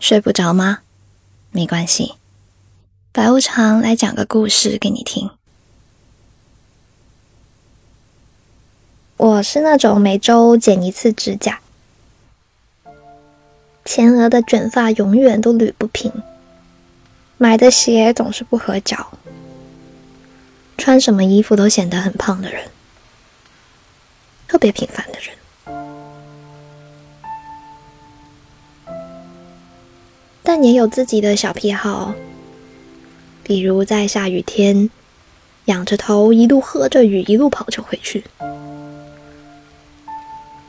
[0.00, 0.80] 睡不着吗？
[1.50, 2.14] 没关系，
[3.12, 5.30] 白无常来讲个故事给你听。
[9.18, 11.60] 我是那种每周剪一次指甲，
[13.84, 16.10] 前额的卷发永远都捋不平，
[17.36, 19.18] 买的鞋总是不合脚，
[20.78, 22.66] 穿什么衣服都显得很胖的人，
[24.48, 25.36] 特别平凡的人。
[30.52, 32.12] 但也有自己的小癖好，
[33.44, 34.90] 比如在下雨天，
[35.66, 38.20] 仰着头一路喝着雨，一路跑着回去；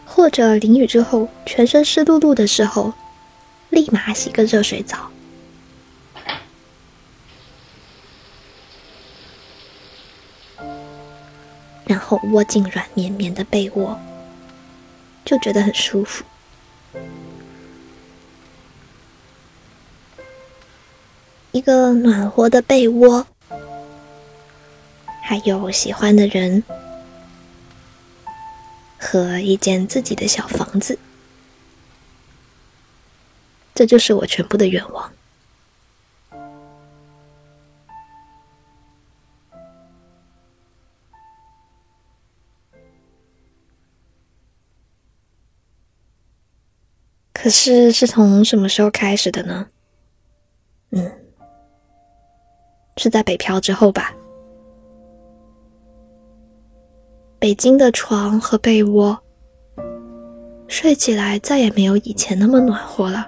[0.06, 2.94] 或者淋雨之后全身湿漉漉的时候，
[3.72, 5.10] 立马洗个热水澡，
[11.86, 14.00] 然后窝进软绵绵的被窝，
[15.26, 16.24] 就觉得很舒服。
[21.52, 23.28] 一个暖和的被窝，
[25.22, 26.64] 还有喜欢的人，
[28.98, 30.98] 和一间自己的小房子，
[33.76, 35.12] 这就是我全部的愿望。
[47.34, 49.68] 可是，是从什么时候开始的呢？
[53.02, 54.14] 是在北漂之后吧。
[57.40, 59.18] 北京的床和被窝，
[60.68, 63.28] 睡起来再也没有以前那么暖和了。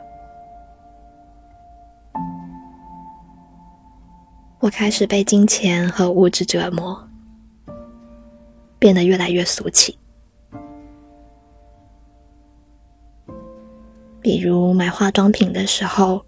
[4.59, 7.09] 我开始被金钱和物质折磨，
[8.77, 9.97] 变得越来越俗气。
[14.21, 16.23] 比如买化妆品的时候，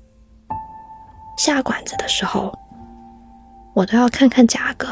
[1.37, 2.51] 下馆子的时候。
[3.75, 4.87] 我都要看看价格，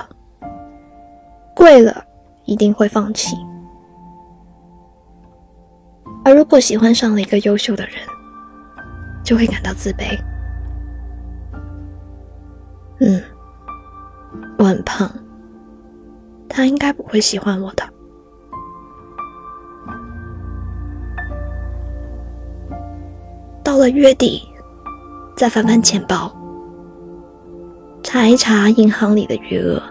[1.55, 2.03] 贵了
[2.43, 3.37] 一定会放弃。
[6.25, 7.95] 而如果喜欢上了一个优秀的人，
[9.23, 10.19] 就会感到自卑。
[12.99, 13.23] 嗯，
[14.57, 15.09] 我很胖，
[16.49, 17.83] 他应该不会喜欢我的。
[23.63, 24.41] 到了月底，
[25.37, 26.29] 再翻翻钱包。
[28.13, 29.81] 查一查银行里的余额，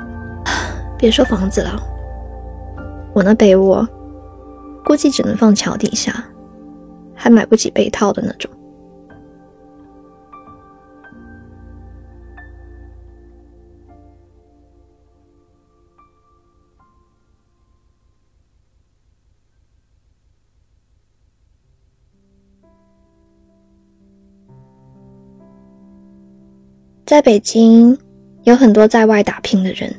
[0.96, 1.78] 别说房子了，
[3.12, 3.86] 我那被窝
[4.82, 6.24] 估计只能放桥底下，
[7.14, 8.50] 还买不起被套的那种。
[27.06, 27.96] 在北京，
[28.42, 29.94] 有很多在外打拼的人。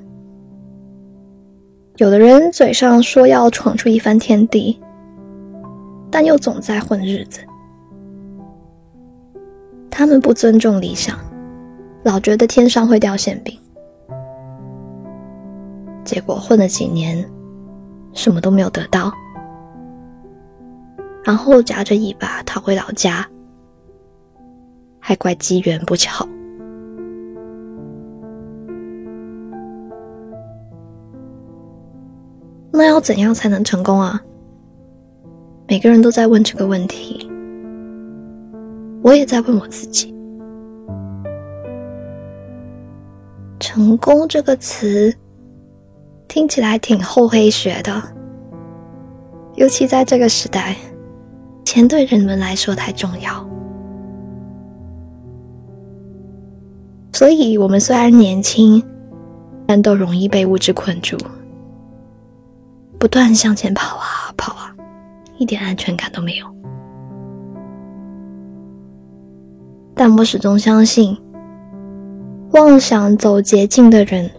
[1.96, 4.78] 有的人嘴上说要闯出一番天地，
[6.12, 7.40] 但又总在混日子。
[9.90, 11.18] 他们不尊重理想，
[12.04, 13.58] 老觉得天上会掉馅饼，
[16.04, 17.26] 结果混了几年，
[18.12, 19.10] 什么都没有得到，
[21.24, 23.26] 然后夹着尾巴逃回老家，
[25.00, 26.28] 还怪机缘不巧。
[32.78, 34.22] 那要怎样才能成功啊？
[35.68, 37.28] 每个人都在问这个问题，
[39.02, 40.14] 我也在问我自己。
[43.60, 45.12] 成功这个词
[46.28, 48.00] 听起来挺厚黑学的，
[49.56, 50.76] 尤其在这个时代，
[51.66, 53.44] 钱对人们来说太重要。
[57.12, 58.84] 所以，我们虽然年轻，
[59.66, 61.18] 但都容易被物质困住。
[63.00, 64.74] 不断向前跑啊跑啊，
[65.38, 66.48] 一点安全感都没有。
[69.94, 71.16] 但我始终相信，
[72.52, 74.30] 妄想走捷径的人，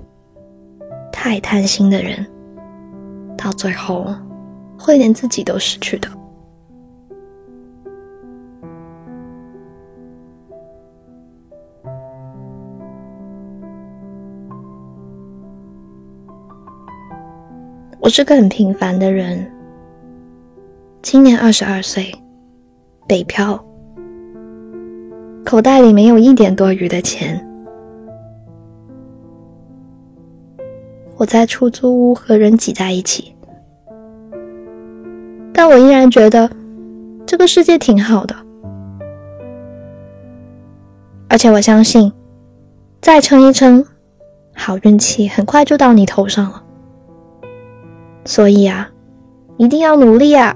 [1.12, 2.27] 太贪心的人，
[3.37, 4.06] 到最后
[4.79, 6.09] 会连自己都失去的。
[18.09, 19.47] 我是个很平凡的人，
[21.03, 22.11] 今年二十二岁，
[23.07, 23.63] 北漂，
[25.45, 27.39] 口袋里没有一点多余的钱。
[31.19, 33.37] 我在出租屋和人挤在一起，
[35.53, 36.51] 但我依然觉得
[37.27, 38.35] 这个世界挺好的，
[41.29, 42.11] 而且我相信，
[43.03, 43.85] 再撑一撑，
[44.55, 46.65] 好运气很快就到你头上了。
[48.29, 48.91] 所以啊，
[49.57, 50.55] 一定要努力啊！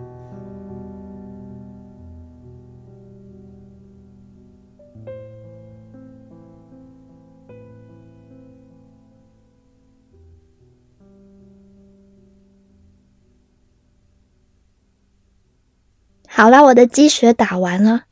[16.28, 18.02] 好啦，我的积雪打完了，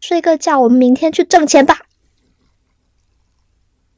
[0.00, 1.80] 睡个觉，我们明天去挣钱吧。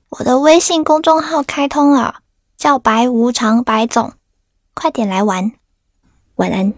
[0.08, 2.22] 我的微信公众号开通了，
[2.56, 4.14] 叫白无常白总，
[4.74, 5.52] 快点来玩，
[6.36, 6.74] 晚安。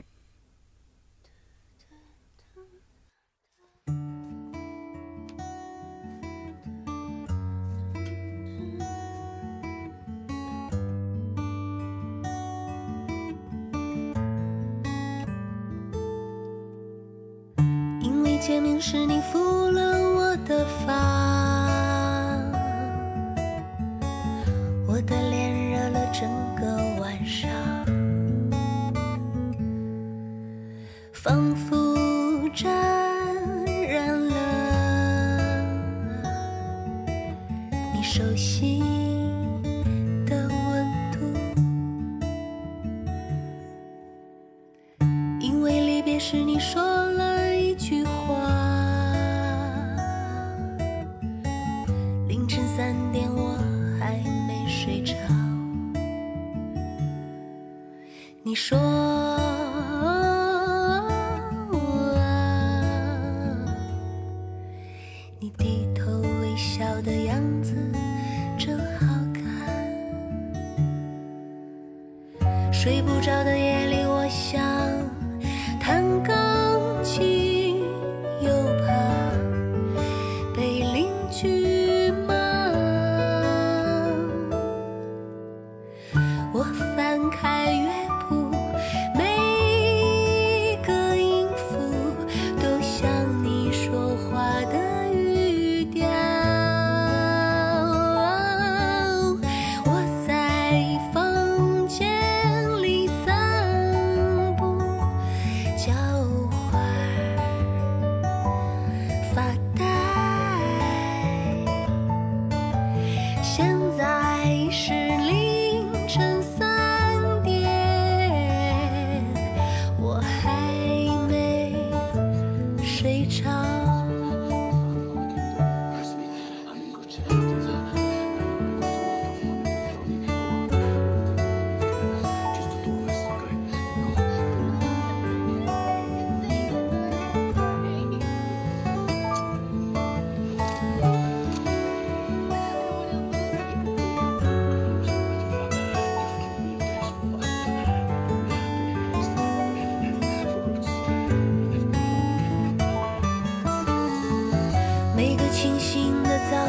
[18.01, 19.39] 因为见面时你敷
[19.71, 21.14] 了我的发，
[38.05, 38.85] 你手心
[40.27, 41.17] 的温度。
[45.41, 48.37] 因为离别时你说了一句话，
[52.29, 53.57] 凌晨三点我
[53.99, 55.15] 还没睡着。
[58.43, 58.79] 你说，
[72.75, 74.61] 睡不着的夜里，我想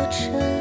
[0.07, 0.54] 尘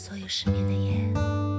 [0.00, 1.49] 所有失眠的夜。